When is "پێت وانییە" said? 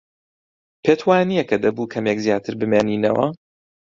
0.83-1.43